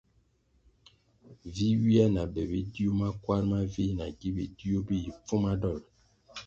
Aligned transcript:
Vi 1.53 1.67
ywia 1.75 2.05
na 2.15 2.23
be 2.33 2.41
bidiu 2.51 2.89
makwarʼ 2.99 3.43
mavih 3.51 3.91
nagi 3.97 4.29
bidiu 4.35 4.77
bi 4.87 4.95
yi 5.03 5.11
pfuma 5.23 5.51
dolʼ. 5.61 5.83